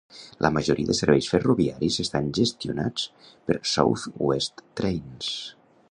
[0.43, 3.07] La majoria de serveis ferroviaris estan gestionats
[3.51, 5.35] per South West Trains.